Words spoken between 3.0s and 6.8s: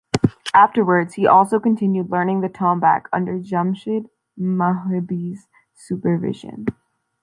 under Jamshid Mohebbi's supervision.